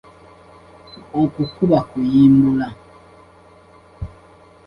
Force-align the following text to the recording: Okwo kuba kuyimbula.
Okwo 1.21 1.43
kuba 1.55 1.79
kuyimbula. 1.89 2.67